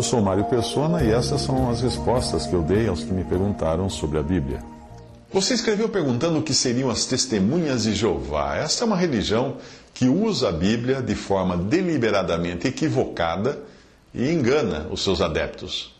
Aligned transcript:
Eu 0.00 0.04
sou 0.04 0.22
Mário 0.22 0.44
Persona 0.44 1.04
e 1.04 1.10
essas 1.10 1.42
são 1.42 1.68
as 1.68 1.82
respostas 1.82 2.46
que 2.46 2.54
eu 2.54 2.62
dei 2.62 2.88
aos 2.88 3.04
que 3.04 3.12
me 3.12 3.22
perguntaram 3.22 3.90
sobre 3.90 4.18
a 4.18 4.22
Bíblia. 4.22 4.64
Você 5.30 5.52
escreveu 5.52 5.90
perguntando 5.90 6.38
o 6.38 6.42
que 6.42 6.54
seriam 6.54 6.88
as 6.88 7.04
testemunhas 7.04 7.82
de 7.82 7.94
Jeová. 7.94 8.56
Esta 8.56 8.82
é 8.82 8.86
uma 8.86 8.96
religião 8.96 9.58
que 9.92 10.06
usa 10.08 10.48
a 10.48 10.52
Bíblia 10.52 11.02
de 11.02 11.14
forma 11.14 11.54
deliberadamente 11.54 12.66
equivocada 12.66 13.58
e 14.14 14.32
engana 14.32 14.86
os 14.90 15.04
seus 15.04 15.20
adeptos. 15.20 15.94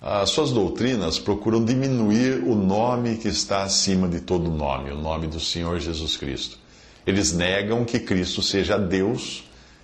As 0.00 0.30
suas 0.30 0.52
doutrinas 0.52 1.18
procuram 1.18 1.64
diminuir 1.64 2.44
o 2.46 2.54
nome 2.54 3.16
que 3.16 3.26
está 3.26 3.64
acima 3.64 4.06
de 4.06 4.20
todo 4.20 4.48
nome, 4.48 4.92
o 4.92 4.96
nome 4.96 5.26
do 5.26 5.40
Senhor 5.40 5.80
Jesus 5.80 6.16
Cristo. 6.16 6.56
Eles 7.04 7.32
negam 7.32 7.84
que 7.84 7.98
Cristo 7.98 8.42
seja 8.42 8.78
Deus 8.78 9.42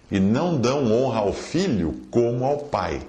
e 0.09 0.21
não 0.21 0.57
dão 0.57 0.87
honra 0.93 1.19
ao 1.19 1.33
Filho 1.33 1.97
como 2.13 2.45
ao 2.45 2.59
Pai. 2.59 3.03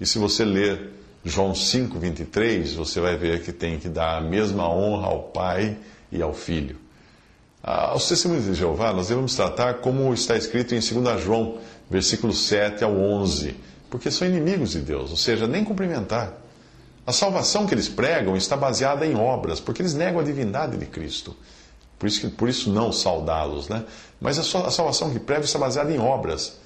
E 0.00 0.06
se 0.06 0.18
você 0.18 0.44
ler 0.44 0.90
João 1.24 1.52
5,23, 1.52 2.74
você 2.74 3.00
vai 3.00 3.16
ver 3.16 3.42
que 3.42 3.52
tem 3.52 3.78
que 3.78 3.88
dar 3.88 4.18
a 4.18 4.20
mesma 4.20 4.68
honra 4.68 5.08
ao 5.08 5.22
Pai 5.24 5.76
e 6.12 6.22
ao 6.22 6.32
Filho. 6.32 6.76
Aos 7.62 8.08
testemunhos 8.08 8.44
de 8.44 8.54
Jeová, 8.54 8.92
nós 8.92 9.08
devemos 9.08 9.34
tratar 9.34 9.74
como 9.74 10.14
está 10.14 10.36
escrito 10.36 10.74
em 10.74 10.78
2 10.78 11.20
João, 11.20 11.58
versículos 11.90 12.46
7 12.46 12.84
ao 12.84 12.96
11, 12.96 13.56
porque 13.90 14.08
são 14.10 14.28
inimigos 14.28 14.70
de 14.70 14.80
Deus, 14.80 15.10
ou 15.10 15.16
seja, 15.16 15.48
nem 15.48 15.64
cumprimentar. 15.64 16.32
A 17.04 17.12
salvação 17.12 17.66
que 17.66 17.74
eles 17.74 17.88
pregam 17.88 18.36
está 18.36 18.56
baseada 18.56 19.04
em 19.04 19.16
obras, 19.16 19.58
porque 19.58 19.82
eles 19.82 19.94
negam 19.94 20.20
a 20.20 20.24
divindade 20.24 20.76
de 20.76 20.86
Cristo. 20.86 21.36
Por 21.98 22.06
isso, 22.06 22.30
por 22.30 22.48
isso 22.48 22.70
não 22.70 22.92
saudá-los, 22.92 23.68
né? 23.68 23.84
Mas 24.20 24.38
a 24.38 24.70
salvação 24.70 25.10
que 25.10 25.18
pregam 25.18 25.44
está 25.44 25.58
baseada 25.58 25.90
em 25.90 25.98
obras. 25.98 26.58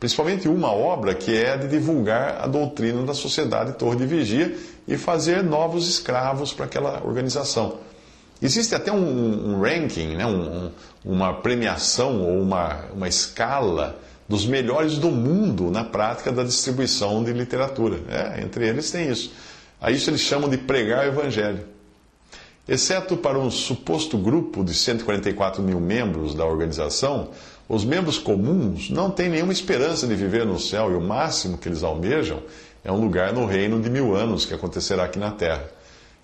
Principalmente 0.00 0.48
uma 0.48 0.72
obra 0.72 1.14
que 1.14 1.36
é 1.36 1.56
de 1.56 1.66
divulgar 1.66 2.40
a 2.40 2.46
doutrina 2.46 3.02
da 3.02 3.14
sociedade 3.14 3.72
Torre 3.72 3.96
de 3.96 4.06
Vigia 4.06 4.56
e 4.86 4.96
fazer 4.96 5.42
novos 5.42 5.88
escravos 5.88 6.52
para 6.52 6.66
aquela 6.66 7.02
organização. 7.04 7.78
Existe 8.40 8.74
até 8.74 8.92
um, 8.92 9.54
um 9.54 9.60
ranking, 9.60 10.16
né? 10.16 10.24
Um, 10.24 10.70
uma 11.04 11.34
premiação 11.34 12.22
ou 12.22 12.40
uma, 12.40 12.84
uma 12.94 13.08
escala 13.08 13.98
dos 14.28 14.46
melhores 14.46 14.98
do 14.98 15.10
mundo 15.10 15.70
na 15.70 15.82
prática 15.82 16.30
da 16.30 16.44
distribuição 16.44 17.24
de 17.24 17.32
literatura. 17.32 17.98
É, 18.08 18.40
entre 18.42 18.68
eles 18.68 18.90
tem 18.90 19.10
isso. 19.10 19.32
A 19.80 19.90
isso 19.90 20.10
eles 20.10 20.20
chamam 20.20 20.48
de 20.48 20.58
pregar 20.58 21.04
o 21.06 21.08
evangelho. 21.08 21.64
Exceto 22.68 23.16
para 23.16 23.38
um 23.38 23.50
suposto 23.50 24.18
grupo 24.18 24.62
de 24.62 24.74
144 24.74 25.62
mil 25.62 25.80
membros 25.80 26.34
da 26.34 26.44
organização, 26.44 27.30
os 27.68 27.84
membros 27.84 28.18
comuns 28.18 28.88
não 28.88 29.10
têm 29.10 29.28
nenhuma 29.28 29.52
esperança 29.52 30.06
de 30.06 30.14
viver 30.14 30.46
no 30.46 30.58
céu 30.58 30.90
e 30.90 30.94
o 30.94 31.00
máximo 31.00 31.58
que 31.58 31.68
eles 31.68 31.82
almejam 31.82 32.42
é 32.82 32.90
um 32.90 33.00
lugar 33.00 33.32
no 33.32 33.44
reino 33.44 33.80
de 33.80 33.90
mil 33.90 34.16
anos 34.16 34.46
que 34.46 34.54
acontecerá 34.54 35.04
aqui 35.04 35.18
na 35.18 35.32
terra. 35.32 35.68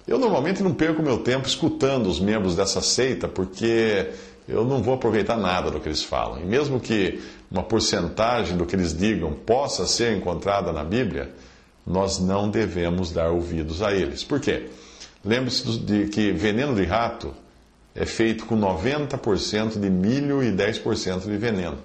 Eu 0.06 0.18
normalmente 0.18 0.62
não 0.62 0.72
perco 0.72 1.02
meu 1.02 1.18
tempo 1.18 1.46
escutando 1.46 2.06
os 2.06 2.18
membros 2.18 2.56
dessa 2.56 2.80
seita, 2.80 3.28
porque 3.28 4.10
eu 4.48 4.64
não 4.64 4.82
vou 4.82 4.94
aproveitar 4.94 5.36
nada 5.36 5.70
do 5.70 5.80
que 5.80 5.88
eles 5.88 6.02
falam. 6.02 6.40
E 6.40 6.44
mesmo 6.44 6.80
que 6.80 7.20
uma 7.50 7.62
porcentagem 7.62 8.56
do 8.56 8.64
que 8.64 8.76
eles 8.76 8.96
digam 8.96 9.32
possa 9.32 9.86
ser 9.86 10.16
encontrada 10.16 10.72
na 10.72 10.84
Bíblia, 10.84 11.30
nós 11.86 12.18
não 12.18 12.48
devemos 12.48 13.12
dar 13.12 13.30
ouvidos 13.30 13.82
a 13.82 13.92
eles. 13.92 14.24
Por 14.24 14.40
quê? 14.40 14.68
Lembre-se 15.22 15.78
de 15.78 16.08
que 16.08 16.32
veneno 16.32 16.74
de 16.74 16.84
rato 16.84 17.34
é 17.94 18.04
feito 18.04 18.46
com 18.46 18.58
90% 18.58 19.78
de 19.78 19.88
milho 19.88 20.42
e 20.42 20.50
10% 20.50 21.20
de 21.20 21.36
veneno. 21.36 21.78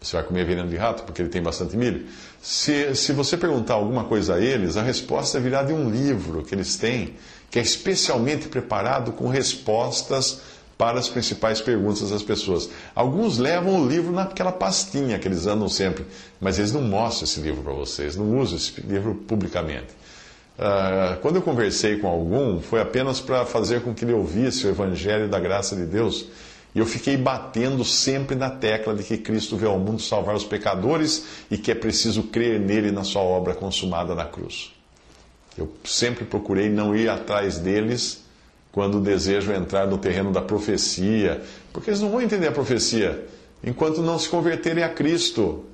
Você 0.00 0.16
vai 0.16 0.24
comer 0.24 0.44
veneno 0.46 0.68
de 0.68 0.76
rato 0.76 1.02
porque 1.02 1.20
ele 1.20 1.28
tem 1.28 1.42
bastante 1.42 1.76
milho? 1.76 2.06
Se, 2.40 2.94
se 2.94 3.12
você 3.12 3.36
perguntar 3.36 3.74
alguma 3.74 4.04
coisa 4.04 4.36
a 4.36 4.40
eles, 4.40 4.76
a 4.76 4.82
resposta 4.82 5.40
virá 5.40 5.62
de 5.62 5.72
um 5.72 5.90
livro 5.90 6.42
que 6.42 6.54
eles 6.54 6.76
têm, 6.76 7.14
que 7.50 7.58
é 7.58 7.62
especialmente 7.62 8.48
preparado 8.48 9.12
com 9.12 9.28
respostas 9.28 10.40
para 10.78 11.00
as 11.00 11.08
principais 11.08 11.60
perguntas 11.60 12.10
das 12.10 12.22
pessoas. 12.22 12.70
Alguns 12.94 13.38
levam 13.38 13.82
o 13.82 13.88
livro 13.88 14.12
naquela 14.12 14.52
pastinha 14.52 15.18
que 15.18 15.26
eles 15.26 15.48
andam 15.48 15.68
sempre, 15.68 16.06
mas 16.40 16.58
eles 16.58 16.72
não 16.72 16.82
mostram 16.82 17.24
esse 17.24 17.40
livro 17.40 17.62
para 17.62 17.72
vocês, 17.72 18.14
não 18.14 18.38
usam 18.38 18.56
esse 18.56 18.80
livro 18.82 19.16
publicamente. 19.26 19.88
Uh, 20.58 21.16
quando 21.20 21.36
eu 21.36 21.42
conversei 21.42 21.98
com 21.98 22.08
algum, 22.08 22.60
foi 22.60 22.80
apenas 22.80 23.20
para 23.20 23.46
fazer 23.46 23.82
com 23.82 23.94
que 23.94 24.04
ele 24.04 24.12
ouvisse 24.12 24.66
o 24.66 24.70
Evangelho 24.70 25.28
da 25.28 25.38
graça 25.38 25.76
de 25.76 25.86
Deus 25.86 26.26
e 26.74 26.80
eu 26.80 26.86
fiquei 26.86 27.16
batendo 27.16 27.84
sempre 27.84 28.36
na 28.36 28.50
tecla 28.50 28.94
de 28.94 29.02
que 29.02 29.16
Cristo 29.16 29.56
veio 29.56 29.72
ao 29.72 29.78
mundo 29.78 30.02
salvar 30.02 30.34
os 30.34 30.44
pecadores 30.44 31.24
e 31.50 31.56
que 31.56 31.70
é 31.70 31.74
preciso 31.74 32.24
crer 32.24 32.60
nele 32.60 32.90
na 32.90 33.04
sua 33.04 33.22
obra 33.22 33.54
consumada 33.54 34.14
na 34.14 34.24
cruz. 34.24 34.72
Eu 35.56 35.72
sempre 35.84 36.24
procurei 36.24 36.68
não 36.68 36.94
ir 36.94 37.08
atrás 37.08 37.58
deles 37.58 38.24
quando 38.70 39.00
desejam 39.00 39.54
entrar 39.54 39.86
no 39.86 39.98
terreno 39.98 40.30
da 40.30 40.42
profecia, 40.42 41.42
porque 41.72 41.90
eles 41.90 42.00
não 42.00 42.10
vão 42.10 42.20
entender 42.20 42.46
a 42.46 42.52
profecia 42.52 43.26
enquanto 43.64 44.02
não 44.02 44.18
se 44.18 44.28
converterem 44.28 44.84
a 44.84 44.88
Cristo. 44.88 45.64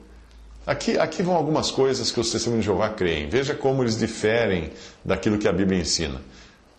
Aqui, 0.66 0.98
aqui 0.98 1.22
vão 1.22 1.34
algumas 1.34 1.70
coisas 1.70 2.10
que 2.10 2.18
os 2.18 2.30
testemunhos 2.30 2.64
de 2.64 2.70
Jeová 2.70 2.88
creem. 2.88 3.28
Veja 3.28 3.54
como 3.54 3.82
eles 3.82 3.98
diferem 3.98 4.70
daquilo 5.04 5.38
que 5.38 5.46
a 5.46 5.52
Bíblia 5.52 5.80
ensina 5.80 6.20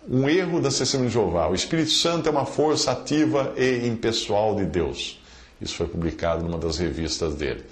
um 0.10 0.30
erro 0.30 0.62
da 0.62 0.70
testemunha 0.70 1.10
de 1.10 1.14
Jeová. 1.14 1.48
O 1.48 1.56
Espírito 1.56 1.92
Santo 1.92 2.28
é 2.30 2.32
uma 2.32 2.46
força 2.46 2.92
ativa 2.92 3.54
e 3.58 3.88
impessoal 3.88 4.56
de 4.56 4.66
Deus. 4.66 5.20
Isso 5.60 5.76
foi 5.76 5.88
publicado 5.88 6.44
numa 6.44 6.58
das 6.58 6.78
revistas 6.78 7.36
dele. 7.36 7.64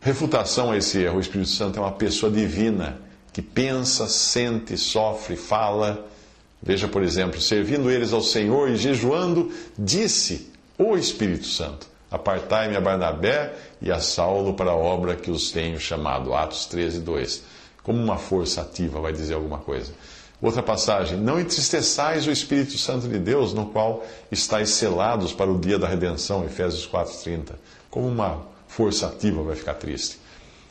Refutação 0.00 0.70
a 0.70 0.76
esse 0.76 0.98
erro: 0.98 1.18
o 1.18 1.20
Espírito 1.20 1.50
Santo 1.50 1.78
é 1.78 1.82
uma 1.82 1.92
pessoa 1.92 2.32
divina 2.32 2.98
que 3.32 3.42
pensa, 3.42 4.08
sente, 4.08 4.76
sofre, 4.76 5.36
fala. 5.36 6.06
Veja, 6.62 6.88
por 6.88 7.02
exemplo, 7.02 7.40
servindo 7.40 7.90
eles 7.90 8.12
ao 8.12 8.22
Senhor 8.22 8.70
e 8.70 8.76
jejuando, 8.76 9.50
disse 9.78 10.50
o 10.78 10.96
Espírito 10.96 11.46
Santo: 11.46 11.86
Apartai-me 12.10 12.76
a 12.76 12.80
Barnabé 12.80 13.54
e 13.80 13.90
a 13.90 14.00
Saulo 14.00 14.54
para 14.54 14.72
a 14.72 14.76
obra 14.76 15.14
que 15.14 15.30
os 15.30 15.52
tenho 15.52 15.78
chamado. 15.78 16.34
Atos 16.34 16.66
13, 16.66 17.00
2. 17.00 17.42
Como 17.82 18.02
uma 18.02 18.18
força 18.18 18.62
ativa 18.62 19.00
vai 19.00 19.12
dizer 19.12 19.34
alguma 19.34 19.58
coisa. 19.58 19.92
Outra 20.42 20.62
passagem: 20.62 21.18
Não 21.18 21.38
entristeçais 21.38 22.26
o 22.26 22.30
Espírito 22.30 22.76
Santo 22.78 23.06
de 23.08 23.18
Deus, 23.18 23.52
no 23.52 23.66
qual 23.66 24.04
estáis 24.30 24.70
selados 24.70 25.32
para 25.32 25.50
o 25.50 25.58
dia 25.58 25.78
da 25.78 25.86
redenção. 25.86 26.44
Efésios 26.44 26.88
4,30. 26.88 27.52
Como 27.90 28.08
uma 28.08 28.42
força 28.66 29.06
ativa 29.06 29.42
vai 29.42 29.54
ficar 29.54 29.74
triste. 29.74 30.18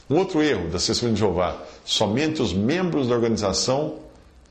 Um 0.09 0.17
outro 0.17 0.41
erro 0.41 0.69
da 0.69 0.79
Sessão 0.79 1.13
de 1.13 1.19
Jeová: 1.19 1.55
somente 1.85 2.41
os 2.41 2.51
membros 2.51 3.07
da 3.07 3.15
organização 3.15 3.99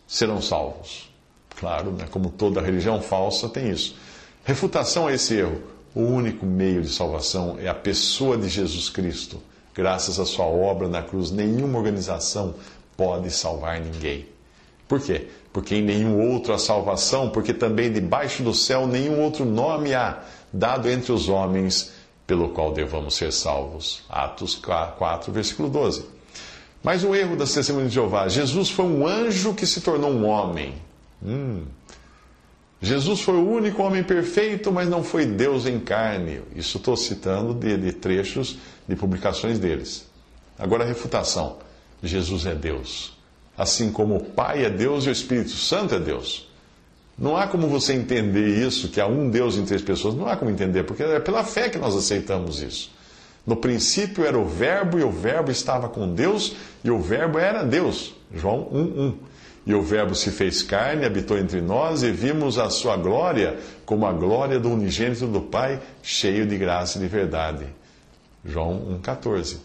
serão 0.07 0.41
salvos. 0.41 1.11
Claro, 1.59 1.91
né? 1.91 2.07
como 2.11 2.31
toda 2.31 2.61
religião 2.61 3.03
falsa 3.03 3.49
tem 3.49 3.71
isso. 3.71 3.97
Refutação 4.45 5.09
a 5.09 5.13
esse 5.13 5.35
erro: 5.35 5.61
o 5.99 6.03
único 6.03 6.47
meio 6.47 6.81
de 6.81 6.91
salvação 6.91 7.59
é 7.61 7.67
a 7.67 7.75
pessoa 7.75 8.39
de 8.39 8.49
Jesus 8.49 8.89
Cristo. 8.89 9.43
Graças 9.75 10.21
à 10.21 10.25
sua 10.25 10.45
obra 10.45 10.87
na 10.87 11.03
cruz, 11.03 11.33
nenhuma 11.33 11.77
organização 11.77 12.55
pode 12.97 13.33
salvar 13.33 13.81
ninguém. 13.81 14.25
Por 14.87 15.01
quê? 15.01 15.27
Porque 15.53 15.75
em 15.75 15.83
nenhum 15.83 16.33
outro 16.33 16.53
há 16.53 16.59
salvação, 16.59 17.31
porque 17.31 17.53
também 17.53 17.93
debaixo 17.93 18.45
do 18.45 18.55
céu 18.55 18.87
nenhum 18.87 19.21
outro 19.21 19.45
nome 19.45 19.93
há 19.93 20.23
dado 20.53 20.89
entre 20.89 21.11
os 21.11 21.29
homens 21.29 21.91
pelo 22.25 22.51
qual 22.51 22.73
devamos 22.73 23.17
ser 23.17 23.33
salvos. 23.33 24.05
Atos 24.09 24.55
4, 24.55 25.33
versículo 25.33 25.69
12. 25.69 26.05
Mas 26.81 27.03
o 27.03 27.13
erro 27.13 27.35
das 27.35 27.53
testemunhas 27.53 27.89
de 27.89 27.97
Jeová: 27.97 28.29
Jesus 28.29 28.71
foi 28.71 28.85
um 28.85 29.05
anjo 29.05 29.53
que 29.53 29.67
se 29.67 29.81
tornou 29.81 30.13
um 30.13 30.27
homem. 30.27 30.75
Hum. 31.21 31.65
Jesus 32.81 33.21
foi 33.21 33.35
o 33.35 33.49
único 33.49 33.83
homem 33.83 34.05
perfeito, 34.05 34.71
mas 34.71 34.89
não 34.89 35.03
foi 35.03 35.27
Deus 35.27 35.67
em 35.67 35.81
carne. 35.81 36.41
Isso 36.55 36.79
estou 36.79 36.97
citando 36.97 37.53
de, 37.53 37.77
de 37.77 37.93
trechos 37.93 38.59
de 38.87 38.95
publicações 38.95 39.59
deles. 39.59 40.07
Agora 40.59 40.85
a 40.85 40.87
refutação: 40.87 41.59
Jesus 42.03 42.47
é 42.47 42.55
Deus 42.55 43.19
assim 43.59 43.91
como 43.91 44.17
o 44.17 44.25
Pai 44.25 44.65
é 44.65 44.71
Deus 44.71 45.05
e 45.05 45.09
o 45.09 45.13
Espírito 45.13 45.51
Santo 45.51 45.97
é 45.97 45.99
Deus. 45.99 46.49
Não 47.19 47.37
há 47.37 47.49
como 47.49 47.67
você 47.67 47.93
entender 47.93 48.65
isso, 48.65 48.89
que 48.89 49.01
há 49.01 49.07
um 49.09 49.29
Deus 49.29 49.57
em 49.57 49.65
três 49.65 49.83
pessoas. 49.83 50.15
Não 50.15 50.29
há 50.29 50.37
como 50.37 50.53
entender, 50.53 50.85
porque 50.85 51.03
é 51.03 51.19
pela 51.19 51.43
fé 51.43 51.69
que 51.69 51.77
nós 51.77 51.97
aceitamos 51.97 52.63
isso. 52.63 52.93
No 53.45 53.57
princípio 53.57 54.25
era 54.25 54.39
o 54.39 54.45
Verbo, 54.45 55.01
e 55.01 55.03
o 55.03 55.11
Verbo 55.11 55.51
estava 55.51 55.89
com 55.89 56.15
Deus, 56.15 56.55
e 56.85 56.91
o 56.91 57.01
Verbo 57.01 57.41
era 57.41 57.65
Deus. 57.65 58.15
João 58.33 58.69
1,1. 58.73 59.15
E 59.69 59.75
o 59.75 59.83
Verbo 59.83 60.15
se 60.15 60.31
fez 60.31 60.63
carne, 60.63 61.05
habitou 61.05 61.37
entre 61.37 61.61
nós, 61.61 62.03
e 62.03 62.11
vimos 62.11 62.59
a 62.59 62.71
sua 62.71 62.97
glória 62.97 63.59
como 63.85 64.07
a 64.07 64.13
glória 64.15 64.59
do 64.59 64.71
unigênito 64.71 65.27
do 65.27 65.43
Pai, 65.43 65.79
cheio 66.03 66.47
de 66.47 66.57
graça 66.57 66.97
e 66.97 67.03
de 67.03 67.07
verdade. 67.07 67.67
João 68.43 68.99
1,14. 69.05 69.59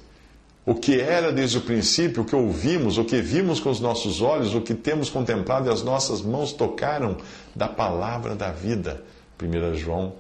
O 0.66 0.76
que 0.76 1.00
era 1.00 1.32
desde 1.32 1.58
o 1.58 1.62
princípio, 1.62 2.24
o 2.24 2.26
que 2.26 2.36
ouvimos, 2.36 2.98
o 2.98 3.06
que 3.06 3.22
vimos 3.22 3.62
com 3.62 3.70
os 3.70 3.80
nossos 3.80 4.22
olhos, 4.22 4.54
o 4.54 4.60
que 4.60 4.74
temos 4.74 5.10
contemplado 5.10 5.70
e 5.70 5.72
as 5.72 5.84
nossas 5.84 6.22
mãos 6.22 6.52
tocaram 6.52 7.16
da 7.56 7.70
palavra 7.70 8.36
da 8.36 8.52
vida. 8.52 9.02
1 9.42 9.76
João 9.76 10.16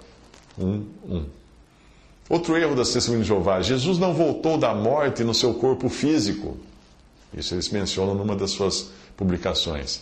1, 0.57 0.85
1. 1.09 1.25
Outro 2.29 2.55
erro 2.57 2.73
das 2.73 2.93
testemunhas 2.93 3.25
de 3.25 3.33
Jeová: 3.33 3.61
Jesus 3.61 3.97
não 3.97 4.13
voltou 4.13 4.57
da 4.57 4.73
morte 4.73 5.25
no 5.25 5.33
seu 5.33 5.53
corpo 5.55 5.89
físico. 5.89 6.57
Isso 7.33 7.53
eles 7.53 7.69
mencionam 7.69 8.15
numa 8.15 8.35
das 8.35 8.51
suas 8.51 8.91
publicações. 9.15 10.01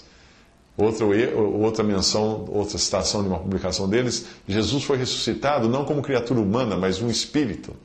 Outra, 0.77 1.05
outra 1.05 1.83
menção, 1.83 2.45
outra 2.49 2.77
citação 2.77 3.21
de 3.21 3.29
uma 3.29 3.39
publicação 3.39 3.87
deles: 3.87 4.25
Jesus 4.47 4.83
foi 4.83 4.97
ressuscitado 4.97 5.67
não 5.67 5.85
como 5.85 6.01
criatura 6.01 6.39
humana, 6.39 6.77
mas 6.77 7.01
um 7.01 7.09
espírito. 7.09 7.75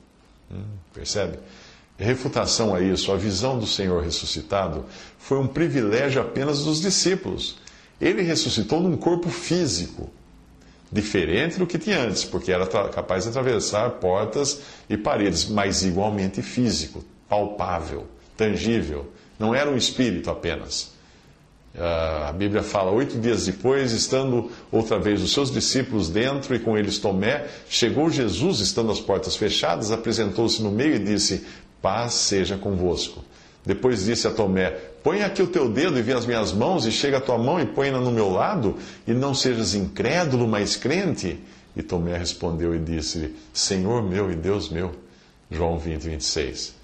Hum, 0.51 0.63
percebe? 0.95 1.39
refutação 1.99 2.75
a 2.75 2.81
isso, 2.81 3.11
a 3.11 3.17
visão 3.17 3.59
do 3.59 3.67
Senhor 3.67 4.03
ressuscitado 4.03 4.85
foi 5.19 5.39
um 5.39 5.47
privilégio 5.47 6.21
apenas 6.21 6.65
dos 6.65 6.81
discípulos. 6.81 7.57
Ele 8.01 8.23
ressuscitou 8.23 8.81
num 8.81 8.97
corpo 8.97 9.31
físico, 9.31 10.11
diferente 10.93 11.59
do 11.59 11.67
que 11.67 11.79
tinha 11.79 12.01
antes, 12.01 12.25
porque 12.25 12.53
era 12.53 12.67
capaz 12.67 13.25
de 13.25 13.31
atravessar 13.31 13.91
portas 13.93 14.61
e 14.89 14.97
paredes, 14.97 15.49
mas 15.49 15.83
igualmente 15.83 16.43
físico, 16.43 17.03
palpável, 17.29 18.07
tangível. 18.37 19.11
Não 19.39 19.55
era 19.55 19.71
um 19.71 19.77
espírito 19.77 20.31
apenas. 20.31 20.95
Ah, 21.79 22.29
a 22.31 22.33
Bíblia 22.33 22.63
fala: 22.63 22.91
oito 22.91 23.19
dias 23.19 23.47
depois, 23.47 23.93
estando 23.93 24.51
outra 24.73 24.99
vez 24.99 25.23
os 25.23 25.33
seus 25.33 25.51
discípulos 25.51 26.09
dentro 26.09 26.55
e 26.55 26.59
com 26.59 26.77
eles 26.77 26.99
Tomé, 26.99 27.47
chegou 27.69 28.11
Jesus, 28.11 28.61
estando 28.61 28.91
as 28.91 29.01
portas 29.01 29.37
fechadas, 29.37 29.93
apresentou-se 29.93 30.63
no 30.63 30.71
meio 30.71 30.95
e 30.95 30.99
disse: 30.99 31.45
Paz 31.83 32.15
seja 32.15 32.57
convosco. 32.57 33.23
Depois 33.65 34.05
disse 34.05 34.27
a 34.27 34.31
Tomé: 34.31 34.71
Põe 35.03 35.23
aqui 35.23 35.43
o 35.43 35.47
teu 35.47 35.69
dedo 35.69 35.99
e 35.99 36.03
vê 36.03 36.15
as 36.15 36.25
minhas 36.25 36.53
mãos, 36.53 36.87
e 36.87 36.93
chega 36.93 37.19
a 37.19 37.21
tua 37.21 37.37
mão 37.37 37.61
e 37.61 37.67
põe-na 37.67 38.01
no 38.01 38.11
meu 38.11 38.31
lado, 38.31 38.77
e 39.07 39.13
não 39.13 39.35
sejas 39.35 39.75
incrédulo, 39.75 40.49
mas 40.49 40.77
crente. 40.77 41.39
E 41.77 41.83
Tomé 41.83 42.17
respondeu 42.17 42.75
e 42.75 42.79
disse: 42.79 43.35
Senhor 43.53 44.03
meu 44.03 44.31
e 44.31 44.35
Deus 44.35 44.71
meu. 44.71 44.93
João 45.51 45.79
20, 45.79 46.03
26. 46.03 46.76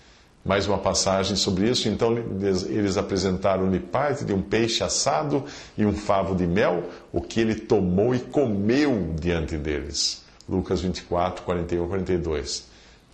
Mais 0.45 0.67
uma 0.67 0.79
passagem 0.79 1.37
sobre 1.37 1.71
isso. 1.71 1.89
Então 1.89 2.17
eles 2.17 2.97
apresentaram-lhe 2.97 3.79
parte 3.79 4.25
de 4.25 4.33
um 4.33 4.43
peixe 4.43 4.83
assado 4.83 5.45
e 5.79 5.87
um 5.87 5.95
favo 5.95 6.35
de 6.35 6.47
mel, 6.47 6.85
o 7.13 7.21
que 7.21 7.41
ele 7.41 7.55
tomou 7.55 8.15
e 8.15 8.19
comeu 8.19 9.15
diante 9.19 9.57
deles. 9.57 10.23
Lucas 10.49 10.81
24, 10.81 11.43
41, 11.45 11.89
42. 11.89 12.65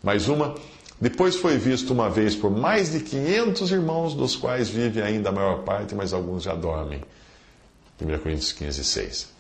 Mais 0.03 0.29
uma. 0.29 0.55
Depois 1.01 1.37
foi 1.37 1.59
visto 1.59 1.93
uma 1.93 2.11
vez 2.11 2.35
por 2.35 2.51
mais 2.51 2.91
de 2.91 3.01
500 3.01 3.71
irmãos, 3.71 4.15
dos 4.15 4.35
quais 4.35 4.69
vive 4.69 5.01
ainda 5.01 5.29
a 5.29 5.33
maior 5.33 5.63
parte, 5.63 5.95
mas 5.95 6.13
alguns 6.13 6.43
já 6.43 6.55
dormem. 6.55 7.03
1 8.01 8.19
Coríntios 8.19 8.53
15, 8.53 8.85
6. 8.85 9.38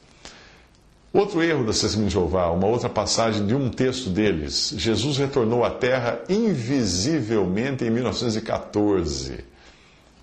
Outro 1.13 1.43
erro 1.43 1.65
da 1.65 1.73
Testemunha 1.73 2.09
de 2.09 2.15
Jeová, 2.15 2.51
uma 2.51 2.67
outra 2.67 2.89
passagem 2.89 3.47
de 3.47 3.55
um 3.55 3.71
texto 3.71 4.11
deles. 4.11 4.75
Jesus 4.77 5.17
retornou 5.17 5.65
à 5.65 5.71
Terra 5.71 6.21
invisivelmente 6.29 7.83
em 7.83 7.91
1914. 7.91 9.45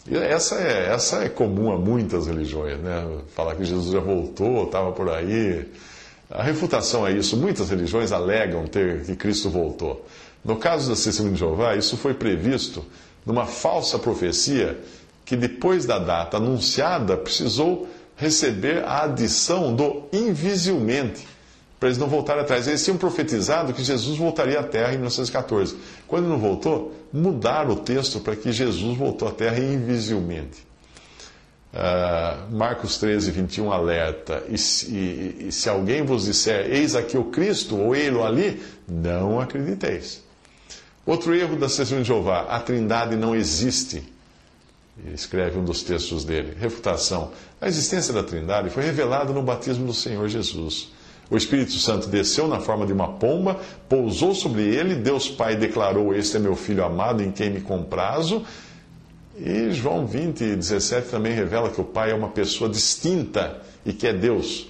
E 0.07 0.15
essa 0.15 0.55
é, 0.55 0.93
essa 0.93 1.23
é 1.23 1.29
comum 1.29 1.71
a 1.71 1.77
muitas 1.79 2.27
religiões, 2.27 2.77
né? 2.79 3.03
Falar 3.33 3.55
que 3.55 3.65
Jesus 3.65 3.91
já 3.91 3.99
voltou, 3.99 4.65
estava 4.65 4.91
por 4.91 5.09
aí. 5.09 5.65
A 6.29 6.43
refutação 6.43 7.03
a 7.03 7.09
isso, 7.09 7.35
muitas 7.35 7.71
religiões 7.71 8.11
alegam 8.11 8.67
ter 8.67 9.03
que 9.03 9.15
Cristo 9.15 9.49
voltou. 9.49 10.05
No 10.43 10.57
caso 10.57 10.89
da 10.89 10.95
Testemunha 10.95 11.33
de 11.33 11.39
Jeová, 11.39 11.75
isso 11.75 11.97
foi 11.97 12.13
previsto 12.13 12.85
numa 13.25 13.47
falsa 13.47 13.97
profecia 13.97 14.79
que 15.25 15.35
depois 15.35 15.87
da 15.87 15.97
data 15.97 16.37
anunciada 16.37 17.17
precisou 17.17 17.87
receber 18.15 18.83
a 18.85 19.03
adição 19.03 19.75
do 19.75 20.03
invisivelmente, 20.11 21.27
para 21.79 21.89
eles 21.89 21.97
não 21.97 22.07
voltarem 22.07 22.41
atrás. 22.41 22.67
Eles 22.67 22.83
tinham 22.83 22.97
profetizado 22.97 23.73
que 23.73 23.83
Jesus 23.83 24.17
voltaria 24.17 24.59
à 24.59 24.63
Terra 24.63 24.93
em 24.93 24.97
1914. 24.97 25.75
Quando 26.07 26.27
não 26.27 26.37
voltou, 26.37 26.93
mudaram 27.11 27.71
o 27.71 27.75
texto 27.75 28.19
para 28.19 28.35
que 28.35 28.51
Jesus 28.51 28.97
voltou 28.97 29.27
à 29.27 29.31
Terra 29.31 29.59
invisivelmente. 29.59 30.65
Uh, 31.73 32.55
Marcos 32.55 32.97
13, 32.99 33.31
21 33.31 33.69
alerta: 33.69 34.43
e, 34.47 34.55
e, 34.55 35.47
e 35.47 35.51
se 35.51 35.67
alguém 35.67 36.03
vos 36.03 36.23
disser, 36.23 36.71
eis 36.71 36.95
aqui 36.95 37.17
o 37.17 37.25
Cristo, 37.25 37.75
ou 37.77 37.93
ele 37.93 38.21
ali, 38.21 38.63
não 38.87 39.41
acrediteis. 39.41 40.23
Outro 41.05 41.35
erro 41.35 41.57
da 41.57 41.67
Testemunha 41.67 42.01
de 42.01 42.07
Jeová: 42.07 42.43
a 42.43 42.61
Trindade 42.61 43.17
não 43.17 43.35
existe. 43.35 44.14
Escreve 45.13 45.59
um 45.59 45.65
dos 45.65 45.83
textos 45.83 46.23
dele. 46.23 46.55
Refutação: 46.59 47.31
a 47.59 47.67
existência 47.67 48.13
da 48.13 48.23
Trindade 48.23 48.69
foi 48.69 48.83
revelada 48.83 49.33
no 49.33 49.43
batismo 49.43 49.85
do 49.85 49.93
Senhor 49.93 50.27
Jesus. 50.29 50.89
O 51.29 51.35
Espírito 51.35 51.73
Santo 51.73 52.07
desceu 52.07 52.47
na 52.47 52.59
forma 52.59 52.85
de 52.85 52.93
uma 52.93 53.13
pomba, 53.13 53.59
pousou 53.89 54.35
sobre 54.35 54.61
ele, 54.63 54.95
Deus 54.95 55.27
Pai 55.27 55.55
declarou: 55.55 56.13
Este 56.13 56.37
é 56.37 56.39
meu 56.39 56.55
filho 56.55 56.83
amado 56.83 57.21
em 57.21 57.31
quem 57.31 57.49
me 57.49 57.61
comprazo. 57.61 58.43
E 59.37 59.71
João 59.71 60.05
20, 60.05 60.55
17 60.55 61.09
também 61.09 61.33
revela 61.33 61.69
que 61.69 61.81
o 61.81 61.83
Pai 61.83 62.11
é 62.11 62.15
uma 62.15 62.29
pessoa 62.29 62.69
distinta 62.69 63.61
e 63.85 63.91
que 63.91 64.07
é 64.07 64.13
Deus. 64.13 64.67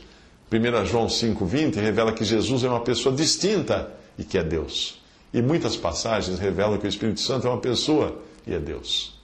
1 0.51 0.85
João 0.85 1.07
5, 1.07 1.45
20 1.45 1.75
revela 1.75 2.13
que 2.13 2.23
Jesus 2.23 2.63
é 2.63 2.69
uma 2.69 2.81
pessoa 2.81 3.13
distinta 3.13 3.91
e 4.17 4.23
que 4.23 4.37
é 4.37 4.43
Deus. 4.43 4.99
E 5.33 5.41
muitas 5.41 5.75
passagens 5.75 6.39
revelam 6.39 6.77
que 6.77 6.87
o 6.87 6.89
Espírito 6.89 7.19
Santo 7.19 7.45
é 7.45 7.49
uma 7.49 7.59
pessoa 7.59 8.17
e 8.47 8.53
é 8.53 8.59
Deus. 8.59 9.14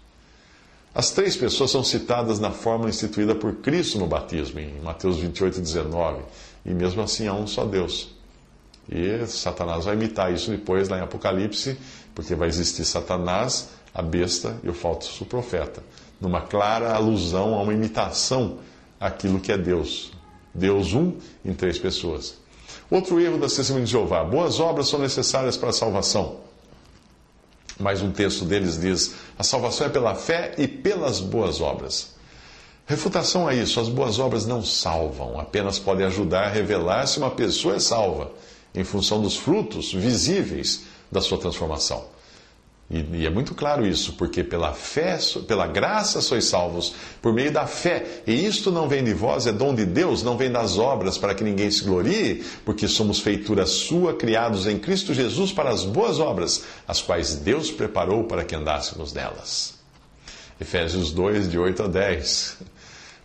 As 0.94 1.12
três 1.12 1.38
pessoas 1.38 1.72
são 1.72 1.84
citadas 1.84 2.40
na 2.40 2.52
fórmula 2.52 2.90
instituída 2.90 3.34
por 3.34 3.56
Cristo 3.56 3.98
no 3.98 4.08
batismo, 4.08 4.60
em 4.60 4.82
Mateus 4.82 5.18
28, 5.18 5.62
19. 5.62 6.22
E 6.66 6.74
mesmo 6.74 7.02
assim 7.02 7.28
há 7.28 7.34
um 7.34 7.48
só 7.48 7.64
Deus. 7.64 8.10
E 8.90 9.26
Satanás 9.26 9.86
vai 9.86 9.96
imitar 9.96 10.34
isso 10.34 10.52
depois 10.52 10.90
lá 10.90 10.98
em 10.98 11.02
Apocalipse, 11.02 11.78
porque 12.14 12.36
vai 12.36 12.50
existir 12.50 12.84
Satanás, 12.84 13.70
a 13.94 14.02
besta 14.02 14.58
e 14.64 14.70
o 14.70 14.74
falso 14.74 15.26
profeta. 15.26 15.82
Numa 16.20 16.42
clara 16.42 16.94
alusão 16.94 17.54
a 17.54 17.62
uma 17.62 17.74
imitação 17.74 18.60
àquilo 19.00 19.40
que 19.40 19.52
é 19.52 19.58
Deus. 19.58 20.12
Deus 20.54 20.94
um 20.94 21.14
em 21.46 21.54
três 21.54 21.80
pessoas. 21.80 22.36
Outro 22.90 23.20
erro 23.22 23.38
das 23.38 23.54
testemunhas 23.54 23.88
de 23.88 23.94
Jeová: 23.94 24.24
boas 24.26 24.60
obras 24.60 24.90
são 24.90 25.00
necessárias 25.00 25.56
para 25.56 25.70
a 25.70 25.74
salvação. 25.74 26.42
Mas 27.80 28.02
um 28.02 28.12
texto 28.12 28.46
deles 28.46 28.80
diz: 28.80 29.14
a 29.38 29.44
salvação 29.44 29.88
é 29.88 29.90
pela 29.90 30.16
fé 30.16 30.54
e 30.58 30.68
pelas 30.68 31.20
boas 31.20 31.62
obras. 31.62 32.14
Refutação 32.86 33.48
a 33.48 33.54
isso: 33.54 33.80
as 33.80 33.90
boas 33.90 34.20
obras 34.20 34.46
não 34.46 34.64
salvam, 34.64 35.40
apenas 35.40 35.80
podem 35.80 36.06
ajudar 36.06 36.46
a 36.46 36.50
revelar 36.50 37.08
se 37.08 37.18
uma 37.18 37.32
pessoa 37.32 37.76
é 37.76 37.80
salva, 37.80 38.32
em 38.76 38.84
função 38.84 39.22
dos 39.22 39.38
frutos 39.38 39.94
visíveis 39.94 40.82
da 41.12 41.22
sua 41.22 41.38
transformação. 41.38 42.06
E, 42.92 43.22
e, 43.22 43.26
é 43.26 43.30
muito 43.30 43.56
claro 43.56 43.88
isso, 43.88 44.14
porque 44.14 44.44
pela 44.44 44.74
fé, 44.74 45.18
pela 45.48 45.66
graça 45.66 46.20
sois 46.20 46.44
salvos, 46.44 46.94
por 47.22 47.34
meio 47.34 47.50
da 47.50 47.66
fé. 47.66 48.22
E 48.28 48.46
isto 48.46 48.70
não 48.70 48.90
vem 48.90 49.02
de 49.02 49.14
vós, 49.14 49.48
é 49.48 49.54
dom 49.54 49.74
de 49.74 49.86
Deus, 49.86 50.22
não 50.22 50.36
vem 50.36 50.52
das 50.52 50.78
obras, 50.78 51.18
para 51.18 51.34
que 51.34 51.42
ninguém 51.42 51.72
se 51.72 51.86
glorie, 51.86 52.44
porque 52.66 52.90
somos 52.90 53.22
feitura 53.22 53.66
sua, 53.66 54.14
criados 54.14 54.68
em 54.68 54.78
Cristo 54.78 55.14
Jesus 55.14 55.54
para 55.54 55.70
as 55.70 55.86
boas 55.86 56.20
obras, 56.20 56.66
as 56.86 57.02
quais 57.02 57.36
Deus 57.36 57.72
preparou 57.72 58.26
para 58.26 58.44
que 58.44 58.54
andássemos 58.54 59.14
nelas. 59.14 59.76
Efésios 60.60 61.14
2, 61.14 61.50
de 61.50 61.58
8 61.58 61.84
a 61.84 61.88
10. 61.88 62.58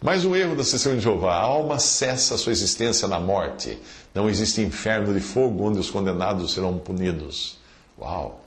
Mais 0.01 0.25
um 0.25 0.37
erro 0.37 0.55
da 0.55 0.63
sessão 0.63 0.95
de 0.95 1.01
Jeová: 1.01 1.35
a 1.35 1.41
alma 1.41 1.81
cessa 1.81 2.39
sua 2.39 2.53
existência 2.53 3.09
na 3.09 3.19
morte. 3.19 3.77
Não 4.15 4.29
existe 4.29 4.61
inferno 4.61 5.13
de 5.13 5.21
fogo 5.21 5.65
onde 5.65 5.81
os 5.81 5.91
condenados 5.91 6.53
serão 6.53 6.79
punidos. 6.79 7.59
Uau! 7.99 8.46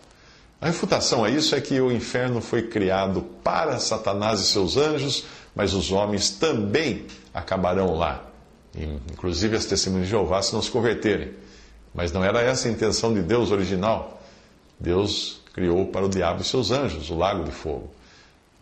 A 0.61 0.67
refutação 0.67 1.23
a 1.23 1.29
isso 1.29 1.55
é 1.55 1.61
que 1.61 1.79
o 1.79 1.91
inferno 1.91 2.41
foi 2.41 2.63
criado 2.63 3.21
para 3.43 3.79
Satanás 3.79 4.41
e 4.41 4.45
seus 4.45 4.75
anjos, 4.75 5.25
mas 5.55 5.73
os 5.73 5.91
homens 5.91 6.29
também 6.29 7.05
acabarão 7.33 7.95
lá. 7.95 8.25
Inclusive 9.11 9.55
as 9.55 9.65
testemunhas 9.65 10.07
de 10.07 10.11
Jeová 10.11 10.41
se 10.41 10.53
não 10.53 10.61
se 10.61 10.69
converterem. 10.69 11.33
Mas 11.93 12.11
não 12.11 12.23
era 12.23 12.41
essa 12.41 12.67
a 12.67 12.71
intenção 12.71 13.13
de 13.13 13.21
Deus 13.21 13.51
original. 13.51 14.21
Deus 14.79 15.41
criou 15.53 15.87
para 15.87 16.05
o 16.05 16.09
diabo 16.09 16.41
e 16.41 16.45
seus 16.45 16.71
anjos 16.71 17.09
o 17.09 17.15
lago 17.15 17.43
de 17.43 17.51
fogo. 17.51 17.89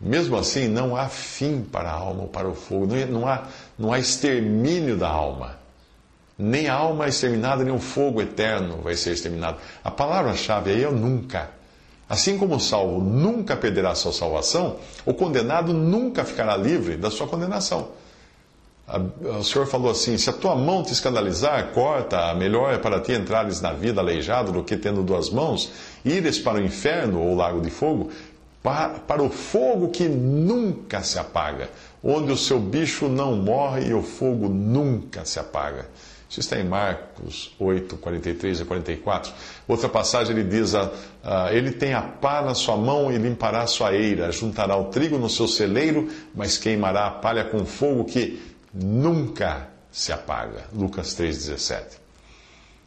Mesmo 0.00 0.36
assim, 0.36 0.68
não 0.68 0.96
há 0.96 1.08
fim 1.08 1.62
para 1.62 1.90
a 1.90 1.94
alma 1.94 2.22
ou 2.22 2.28
para 2.28 2.48
o 2.48 2.54
fogo, 2.54 2.86
não 3.08 3.26
há, 3.26 3.48
não 3.76 3.92
há 3.92 3.98
extermínio 3.98 4.96
da 4.96 5.08
alma. 5.08 5.58
Nem 6.38 6.68
a 6.68 6.74
alma 6.74 7.06
é 7.06 7.08
exterminada, 7.08 7.64
nem 7.64 7.74
o 7.74 7.80
fogo 7.80 8.22
eterno 8.22 8.80
vai 8.80 8.94
ser 8.94 9.12
exterminado. 9.12 9.58
A 9.82 9.90
palavra-chave 9.90 10.70
aí 10.70 10.84
é 10.84 10.90
nunca. 10.90 11.57
Assim 12.08 12.38
como 12.38 12.56
o 12.56 12.60
salvo 12.60 13.00
nunca 13.00 13.54
perderá 13.54 13.94
sua 13.94 14.12
salvação, 14.12 14.76
o 15.04 15.12
condenado 15.12 15.74
nunca 15.74 16.24
ficará 16.24 16.56
livre 16.56 16.96
da 16.96 17.10
sua 17.10 17.26
condenação. 17.26 17.88
O 19.38 19.44
Senhor 19.44 19.66
falou 19.66 19.90
assim: 19.90 20.16
se 20.16 20.30
a 20.30 20.32
tua 20.32 20.56
mão 20.56 20.82
te 20.82 20.92
escandalizar, 20.92 21.72
corta, 21.72 22.32
melhor 22.34 22.72
é 22.72 22.78
para 22.78 23.00
ti 23.00 23.12
entrares 23.12 23.60
na 23.60 23.72
vida 23.72 24.00
aleijado 24.00 24.50
do 24.50 24.64
que 24.64 24.78
tendo 24.78 25.02
duas 25.02 25.28
mãos, 25.28 25.70
ires 26.02 26.38
para 26.38 26.56
o 26.58 26.64
inferno 26.64 27.20
ou 27.20 27.36
lago 27.36 27.60
de 27.60 27.68
fogo, 27.68 28.10
para, 28.62 28.88
para 29.00 29.22
o 29.22 29.28
fogo 29.28 29.88
que 29.88 30.08
nunca 30.08 31.02
se 31.02 31.18
apaga, 31.18 31.68
onde 32.02 32.32
o 32.32 32.36
seu 32.36 32.58
bicho 32.58 33.08
não 33.08 33.36
morre 33.36 33.88
e 33.88 33.92
o 33.94 34.02
fogo 34.02 34.48
nunca 34.48 35.26
se 35.26 35.38
apaga. 35.38 35.86
Isso 36.28 36.40
está 36.40 36.58
em 36.58 36.64
Marcos 36.64 37.54
8, 37.58 37.96
43 37.96 38.60
e 38.60 38.64
44. 38.64 39.32
Outra 39.66 39.88
passagem 39.88 40.36
ele 40.36 40.48
diz: 40.48 40.74
uh, 40.74 40.90
Ele 41.50 41.70
tem 41.70 41.94
a 41.94 42.02
pá 42.02 42.42
na 42.42 42.54
sua 42.54 42.76
mão 42.76 43.10
e 43.10 43.16
limpará 43.16 43.62
a 43.62 43.66
sua 43.66 43.94
eira, 43.94 44.30
juntará 44.30 44.76
o 44.76 44.86
trigo 44.86 45.16
no 45.16 45.30
seu 45.30 45.48
celeiro, 45.48 46.08
mas 46.34 46.58
queimará 46.58 47.06
a 47.06 47.10
palha 47.10 47.44
com 47.44 47.64
fogo 47.64 48.04
que 48.04 48.42
nunca 48.74 49.68
se 49.90 50.12
apaga. 50.12 50.64
Lucas 50.72 51.18
3,17. 51.18 51.96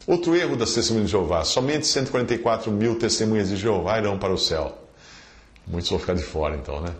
Outro 0.06 0.36
erro 0.36 0.56
das 0.56 0.72
testemunhas 0.72 1.08
de 1.08 1.12
Jeová: 1.12 1.44
somente 1.44 1.86
144 1.86 2.70
mil 2.70 2.96
testemunhas 2.96 3.48
de 3.48 3.56
Jeová 3.56 3.98
irão 3.98 4.18
para 4.18 4.32
o 4.32 4.38
céu. 4.38 4.78
Muitos 5.66 5.90
vão 5.90 5.98
ficar 5.98 6.14
de 6.14 6.22
fora, 6.22 6.56
então, 6.56 6.80
né? 6.80 6.92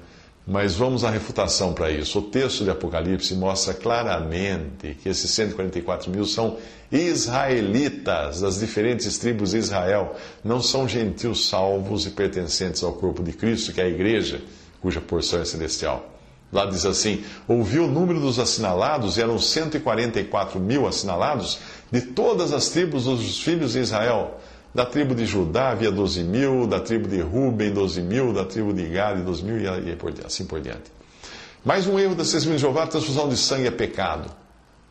Mas 0.46 0.74
vamos 0.74 1.04
à 1.04 1.10
refutação 1.10 1.72
para 1.72 1.90
isso. 1.90 2.18
O 2.18 2.22
texto 2.22 2.64
de 2.64 2.70
Apocalipse 2.70 3.34
mostra 3.34 3.74
claramente 3.74 4.96
que 5.00 5.08
esses 5.08 5.30
144 5.30 6.10
mil 6.10 6.26
são 6.26 6.58
israelitas 6.90 8.40
das 8.40 8.58
diferentes 8.58 9.18
tribos 9.18 9.52
de 9.52 9.58
Israel, 9.58 10.16
não 10.42 10.60
são 10.60 10.88
gentios 10.88 11.48
salvos 11.48 12.06
e 12.06 12.10
pertencentes 12.10 12.82
ao 12.82 12.92
corpo 12.92 13.22
de 13.22 13.32
Cristo, 13.32 13.72
que 13.72 13.80
é 13.80 13.84
a 13.84 13.88
igreja, 13.88 14.42
cuja 14.80 15.00
porção 15.00 15.40
é 15.40 15.44
celestial. 15.44 16.12
Lá 16.52 16.66
diz 16.66 16.84
assim: 16.84 17.24
ouviu 17.48 17.84
o 17.84 17.90
número 17.90 18.20
dos 18.20 18.38
assinalados, 18.38 19.16
e 19.16 19.22
eram 19.22 19.38
144 19.38 20.60
mil 20.60 20.86
assinalados, 20.86 21.60
de 21.90 22.02
todas 22.02 22.52
as 22.52 22.68
tribos 22.68 23.04
dos 23.04 23.40
filhos 23.40 23.72
de 23.72 23.78
Israel. 23.78 24.38
Da 24.74 24.86
tribo 24.86 25.14
de 25.14 25.26
Judá 25.26 25.70
havia 25.70 25.90
12 25.90 26.22
mil, 26.22 26.66
da 26.66 26.80
tribo 26.80 27.06
de 27.06 27.20
Ruben 27.20 27.72
12 27.72 28.00
mil, 28.00 28.32
da 28.32 28.44
tribo 28.44 28.72
de 28.72 28.86
Gad 28.86 29.20
12 29.22 29.44
mil 29.44 29.58
e 29.58 29.68
assim 30.24 30.46
por 30.46 30.60
diante. 30.60 30.90
Mais 31.62 31.86
um 31.86 31.98
erro 31.98 32.14
das 32.14 32.30
testemunhas 32.32 32.60
de 32.60 32.66
Jeová, 32.66 32.86
transfusão 32.86 33.28
de 33.28 33.36
sangue 33.36 33.66
é 33.66 33.70
pecado. 33.70 34.30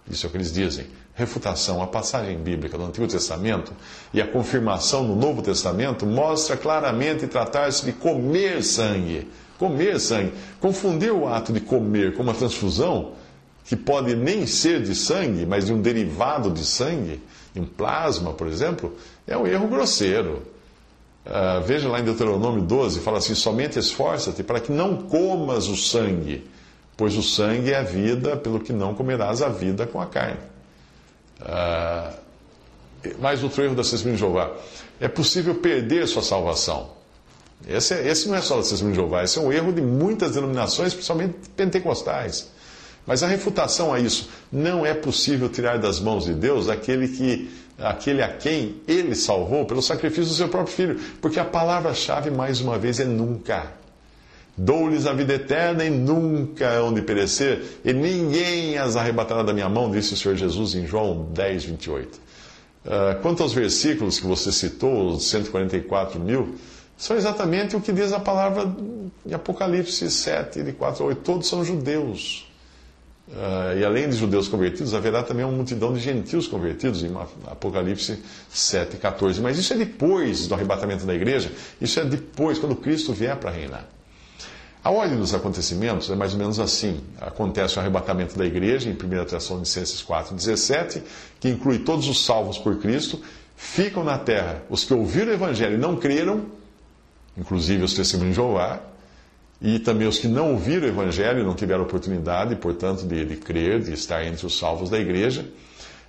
Isso 0.09 0.25
é 0.25 0.29
o 0.29 0.31
que 0.31 0.37
eles 0.37 0.53
dizem. 0.53 0.85
Refutação. 1.15 1.81
A 1.81 1.87
passagem 1.87 2.37
bíblica 2.37 2.77
do 2.77 2.85
Antigo 2.85 3.07
Testamento 3.07 3.73
e 4.13 4.21
a 4.21 4.27
confirmação 4.27 5.03
no 5.03 5.15
Novo 5.15 5.41
Testamento 5.41 6.05
mostra 6.05 6.55
claramente 6.55 7.25
tratar-se 7.25 7.83
de 7.83 7.91
comer 7.91 8.63
sangue. 8.63 9.27
Comer 9.57 9.99
sangue. 9.99 10.33
Confundir 10.59 11.11
o 11.11 11.27
ato 11.27 11.51
de 11.51 11.59
comer 11.59 12.13
com 12.15 12.21
uma 12.21 12.33
transfusão, 12.33 13.13
que 13.65 13.75
pode 13.75 14.15
nem 14.15 14.45
ser 14.45 14.81
de 14.81 14.93
sangue, 14.93 15.45
mas 15.45 15.65
de 15.65 15.73
um 15.73 15.81
derivado 15.81 16.51
de 16.51 16.63
sangue, 16.63 17.19
em 17.55 17.63
plasma, 17.63 18.33
por 18.33 18.47
exemplo, 18.47 18.95
é 19.27 19.37
um 19.37 19.45
erro 19.45 19.67
grosseiro. 19.67 20.43
Uh, 21.25 21.61
veja 21.63 21.87
lá 21.87 21.99
em 21.99 22.03
Deuteronômio 22.03 22.61
12, 22.63 22.99
fala 23.01 23.19
assim: 23.19 23.35
somente 23.35 23.77
esforça-te 23.77 24.41
para 24.41 24.59
que 24.59 24.71
não 24.71 25.03
comas 25.03 25.67
o 25.67 25.75
sangue, 25.75 26.49
pois 26.97 27.15
o 27.15 27.21
sangue 27.21 27.71
é 27.71 27.77
a 27.77 27.83
vida, 27.83 28.35
pelo 28.35 28.59
que 28.59 28.73
não 28.73 28.95
comerás 28.95 29.41
a 29.41 29.49
vida 29.49 29.85
com 29.85 30.01
a 30.01 30.07
carne. 30.07 30.39
Uh, 31.41 32.21
mais 33.19 33.43
outro 33.43 33.63
erro 33.63 33.75
da 33.75 33.83
testemunha 33.83 34.15
de 34.15 34.19
Jeová: 34.19 34.51
é 34.99 35.07
possível 35.07 35.55
perder 35.55 36.07
sua 36.07 36.23
salvação. 36.23 36.89
Esse, 37.67 37.93
é, 37.93 38.07
esse 38.07 38.27
não 38.27 38.35
é 38.35 38.41
só 38.41 38.55
da 38.55 38.63
testemunha 38.63 38.95
de 38.95 39.01
Jeová, 39.01 39.23
esse 39.23 39.37
é 39.37 39.41
um 39.41 39.51
erro 39.51 39.71
de 39.71 39.81
muitas 39.81 40.31
denominações, 40.31 40.93
principalmente 40.93 41.35
pentecostais. 41.55 42.49
Mas 43.05 43.23
a 43.23 43.27
refutação 43.27 43.93
a 43.93 43.99
isso, 43.99 44.29
não 44.51 44.85
é 44.85 44.93
possível 44.93 45.49
tirar 45.49 45.77
das 45.77 45.99
mãos 45.99 46.25
de 46.25 46.33
Deus 46.33 46.69
aquele, 46.69 47.07
que, 47.07 47.49
aquele 47.79 48.21
a 48.21 48.29
quem 48.29 48.75
ele 48.87 49.15
salvou 49.15 49.65
pelo 49.65 49.81
sacrifício 49.81 50.25
do 50.25 50.33
seu 50.33 50.49
próprio 50.49 50.75
filho, 50.75 50.99
porque 51.19 51.39
a 51.39 51.45
palavra-chave, 51.45 52.29
mais 52.29 52.61
uma 52.61 52.77
vez, 52.77 52.99
é 52.99 53.05
nunca. 53.05 53.71
Dou-lhes 54.55 55.07
a 55.07 55.13
vida 55.13 55.33
eterna 55.33 55.83
e 55.83 55.89
nunca 55.89 56.69
hão 56.73 56.93
de 56.93 57.01
perecer, 57.01 57.63
e 57.83 57.91
ninguém 57.91 58.77
as 58.77 58.95
arrebatará 58.95 59.41
da 59.41 59.53
minha 59.53 59.69
mão, 59.69 59.89
disse 59.89 60.13
o 60.13 60.17
Senhor 60.17 60.35
Jesus 60.35 60.75
em 60.75 60.85
João 60.85 61.29
10, 61.33 61.63
28. 61.65 62.19
Uh, 62.83 63.21
quanto 63.21 63.41
aos 63.41 63.53
versículos 63.53 64.19
que 64.19 64.27
você 64.27 64.51
citou, 64.51 65.09
os 65.09 65.29
144 65.29 66.19
mil, 66.19 66.55
são 66.97 67.17
exatamente 67.17 67.75
o 67.75 67.81
que 67.81 67.91
diz 67.91 68.13
a 68.13 68.19
palavra 68.19 68.71
em 69.25 69.33
Apocalipse 69.33 70.09
7, 70.09 70.61
de 70.61 70.71
4 70.71 71.03
a 71.03 71.07
8. 71.07 71.21
Todos 71.21 71.47
são 71.47 71.63
judeus. 71.63 72.50
Uh, 73.31 73.79
e 73.79 73.85
além 73.85 74.09
de 74.09 74.17
judeus 74.17 74.49
convertidos, 74.49 74.93
haverá 74.93 75.23
também 75.23 75.45
uma 75.45 75.55
multidão 75.55 75.93
de 75.93 76.01
gentios 76.01 76.47
convertidos, 76.47 77.01
em 77.01 77.15
Apocalipse 77.47 78.21
7, 78.49 78.97
14. 78.97 79.39
Mas 79.39 79.57
isso 79.57 79.71
é 79.71 79.77
depois 79.77 80.47
do 80.47 80.53
arrebatamento 80.53 81.05
da 81.05 81.13
igreja, 81.13 81.49
isso 81.79 81.97
é 81.99 82.03
depois, 82.03 82.59
quando 82.59 82.75
Cristo 82.75 83.13
vier 83.13 83.37
para 83.37 83.49
reinar. 83.49 83.87
A 84.83 84.89
ordem 84.89 85.17
dos 85.17 85.33
acontecimentos 85.33 86.09
é 86.09 86.15
mais 86.15 86.33
ou 86.33 86.39
menos 86.39 86.59
assim. 86.59 86.99
Acontece 87.21 87.77
o 87.77 87.79
arrebatamento 87.79 88.37
da 88.37 88.45
igreja, 88.45 88.89
em 88.89 88.93
1 88.93 89.25
Tessalonicenses 89.25 90.01
4, 90.01 90.35
17, 90.35 91.01
que 91.39 91.47
inclui 91.47 91.79
todos 91.79 92.09
os 92.09 92.25
salvos 92.25 92.57
por 92.57 92.79
Cristo, 92.79 93.21
ficam 93.55 94.03
na 94.03 94.17
terra 94.17 94.63
os 94.69 94.83
que 94.83 94.93
ouviram 94.93 95.31
o 95.31 95.35
evangelho 95.35 95.75
e 95.75 95.77
não 95.77 95.95
creram, 95.95 96.47
inclusive 97.37 97.83
os 97.83 97.93
testemunhos 97.93 98.35
de 98.35 98.41
Jeová, 98.41 98.81
e 99.61 99.77
também 99.77 100.07
os 100.07 100.17
que 100.17 100.27
não 100.27 100.53
ouviram 100.53 100.87
o 100.87 100.89
Evangelho, 100.89 101.43
não 101.43 101.53
tiveram 101.53 101.83
oportunidade, 101.83 102.55
portanto, 102.55 103.05
de, 103.05 103.23
de 103.23 103.35
crer, 103.35 103.79
de 103.79 103.93
estar 103.93 104.25
entre 104.25 104.45
os 104.45 104.57
salvos 104.57 104.89
da 104.89 104.99
igreja. 104.99 105.45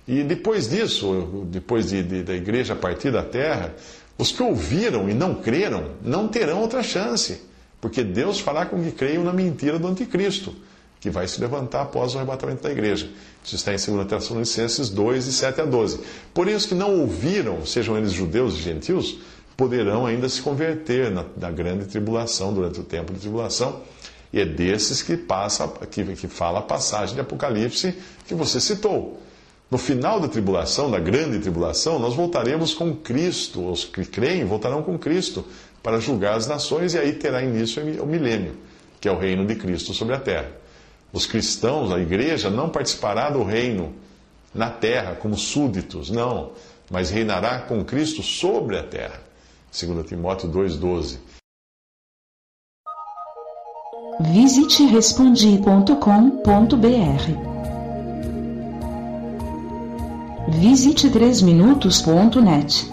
E 0.07 0.23
depois 0.23 0.69
disso, 0.69 1.45
depois 1.49 1.89
de, 1.89 2.01
de, 2.01 2.23
da 2.23 2.33
igreja 2.33 2.75
partir 2.75 3.11
da 3.11 3.21
terra, 3.21 3.73
os 4.17 4.31
que 4.31 4.41
ouviram 4.41 5.07
e 5.07 5.13
não 5.13 5.35
creram 5.35 5.91
não 6.01 6.27
terão 6.27 6.61
outra 6.61 6.81
chance, 6.81 7.41
porque 7.79 8.03
Deus 8.03 8.39
fará 8.39 8.65
com 8.65 8.81
que 8.83 8.91
creiam 8.91 9.23
na 9.23 9.31
mentira 9.31 9.77
do 9.77 9.87
anticristo, 9.87 10.53
que 10.99 11.09
vai 11.09 11.27
se 11.27 11.39
levantar 11.39 11.83
após 11.83 12.15
o 12.15 12.17
arrebatamento 12.17 12.63
da 12.63 12.71
igreja. 12.71 13.07
Isso 13.43 13.55
está 13.55 13.73
em 13.73 13.77
2 13.77 14.07
Tessalonicenses 14.07 14.89
2, 14.89 15.25
de 15.25 15.31
7 15.31 15.61
a 15.61 15.65
12. 15.65 15.99
Porém, 16.33 16.55
os 16.55 16.65
que 16.65 16.73
não 16.73 17.01
ouviram, 17.01 17.65
sejam 17.65 17.97
eles 17.97 18.13
judeus 18.13 18.55
e 18.55 18.61
gentios, 18.61 19.19
poderão 19.55 20.05
ainda 20.05 20.27
se 20.27 20.41
converter 20.41 21.11
na, 21.11 21.25
na, 21.37 21.51
grande 21.51 21.85
tribulação, 21.85 22.53
durante 22.53 22.79
o 22.79 22.83
tempo 22.83 23.13
de 23.13 23.19
tribulação. 23.19 23.81
E 24.31 24.39
é 24.39 24.45
desses 24.45 25.01
que, 25.01 25.15
passa, 25.15 25.67
que, 25.91 26.03
que 26.15 26.27
fala 26.27 26.59
a 26.59 26.61
passagem 26.63 27.15
de 27.15 27.21
Apocalipse 27.21 27.95
que 28.27 28.33
você 28.33 28.59
citou. 28.59 29.19
No 29.69 29.77
final 29.77 30.19
da 30.19 30.27
tribulação, 30.27 30.89
da 30.89 30.99
grande 30.99 31.39
tribulação, 31.39 31.99
nós 31.99 32.15
voltaremos 32.15 32.73
com 32.73 32.95
Cristo. 32.95 33.69
Os 33.69 33.85
que 33.85 34.05
creem 34.05 34.45
voltarão 34.45 34.83
com 34.83 34.97
Cristo 34.97 35.45
para 35.81 35.99
julgar 35.99 36.35
as 36.35 36.47
nações, 36.47 36.93
e 36.93 36.99
aí 36.99 37.13
terá 37.13 37.43
início 37.43 37.83
o 38.01 38.05
milênio, 38.05 38.55
que 39.01 39.07
é 39.07 39.11
o 39.11 39.17
reino 39.17 39.45
de 39.45 39.55
Cristo 39.55 39.93
sobre 39.93 40.15
a 40.15 40.19
terra. 40.19 40.51
Os 41.11 41.25
cristãos, 41.25 41.91
a 41.91 41.99
igreja, 41.99 42.49
não 42.49 42.69
participará 42.69 43.29
do 43.29 43.43
reino 43.43 43.93
na 44.53 44.69
terra 44.69 45.15
como 45.15 45.37
súditos, 45.37 46.09
não, 46.09 46.51
mas 46.89 47.09
reinará 47.09 47.59
com 47.59 47.83
Cristo 47.83 48.23
sobre 48.23 48.77
a 48.77 48.83
terra. 48.83 49.21
2 49.73 50.03
Timóteo 50.03 50.49
2,12. 50.49 51.17
Visite 54.19 54.83
respondi.com.br. 54.93 57.53
Visite 60.49 61.09
3minutos.net. 61.09 62.89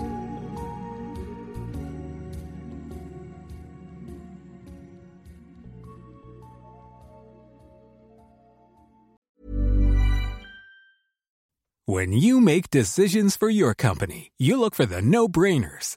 When 11.84 12.12
you 12.12 12.40
make 12.40 12.70
decisions 12.70 13.36
for 13.36 13.50
your 13.50 13.74
company, 13.74 14.30
you 14.38 14.58
look 14.58 14.74
for 14.76 14.86
the 14.86 15.02
no-brainers. 15.02 15.96